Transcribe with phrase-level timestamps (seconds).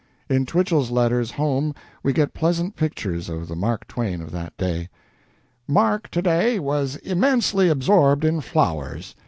[0.31, 4.89] In Twichell's letters home we get pleasant pictures of the Mark Twain of that day:
[5.67, 9.13] "Mark, to day, was immensely absorbed in flowers.